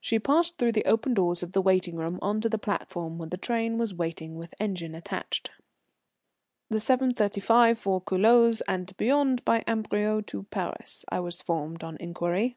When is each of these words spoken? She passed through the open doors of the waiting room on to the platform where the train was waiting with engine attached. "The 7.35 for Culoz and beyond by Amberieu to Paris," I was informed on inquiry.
She 0.00 0.20
passed 0.20 0.58
through 0.58 0.70
the 0.70 0.84
open 0.84 1.12
doors 1.12 1.42
of 1.42 1.50
the 1.50 1.60
waiting 1.60 1.96
room 1.96 2.20
on 2.22 2.40
to 2.40 2.48
the 2.48 2.56
platform 2.56 3.18
where 3.18 3.28
the 3.28 3.36
train 3.36 3.78
was 3.78 3.92
waiting 3.92 4.36
with 4.36 4.54
engine 4.60 4.94
attached. 4.94 5.50
"The 6.70 6.78
7.35 6.78 7.76
for 7.76 8.00
Culoz 8.00 8.60
and 8.68 8.96
beyond 8.96 9.44
by 9.44 9.64
Amberieu 9.66 10.22
to 10.26 10.44
Paris," 10.44 11.04
I 11.08 11.18
was 11.18 11.40
informed 11.40 11.82
on 11.82 11.96
inquiry. 11.96 12.56